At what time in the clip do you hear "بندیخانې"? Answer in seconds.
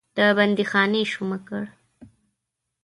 0.37-1.01